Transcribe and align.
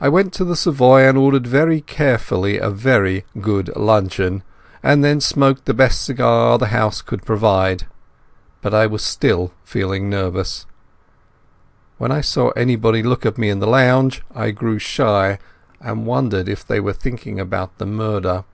I 0.00 0.08
went 0.08 0.32
to 0.36 0.44
the 0.46 0.56
Savoy 0.56 1.06
and 1.06 1.18
ordered 1.18 1.46
very 1.46 1.82
carefully 1.82 2.56
a 2.56 2.70
very 2.70 3.26
good 3.42 3.70
luncheon, 3.76 4.42
and 4.82 5.04
then 5.04 5.20
smoked 5.20 5.66
the 5.66 5.74
best 5.74 6.02
cigar 6.02 6.56
the 6.56 6.68
house 6.68 7.02
could 7.02 7.26
provide. 7.26 7.84
But 8.62 8.72
I 8.72 8.86
was 8.86 9.02
still 9.02 9.52
feeling 9.62 10.08
nervous. 10.08 10.64
When 11.98 12.10
I 12.10 12.22
saw 12.22 12.52
anybody 12.52 13.02
look 13.02 13.26
at 13.26 13.36
me 13.36 13.50
in 13.50 13.58
the 13.58 13.66
lounge, 13.66 14.22
I 14.34 14.50
grew 14.50 14.78
shy, 14.78 15.38
and 15.78 16.06
wondered 16.06 16.48
if 16.48 16.66
they 16.66 16.80
were 16.80 16.94
thinking 16.94 17.38
about 17.38 17.76
the 17.76 17.84
murder. 17.84 18.44